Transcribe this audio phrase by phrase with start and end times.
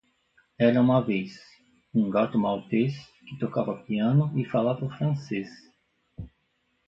[0.57, 1.39] Era uma vez,
[1.93, 5.47] um gato maltês que tocava piano e falava francês.